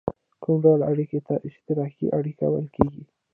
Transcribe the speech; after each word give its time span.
کوم 0.43 0.57
ډول 0.63 0.81
اړیکې 0.91 1.19
ته 1.27 1.33
اشتراکي 1.47 2.05
اړیکه 2.17 2.45
ویل 2.49 2.67
کیږي؟ 2.75 3.03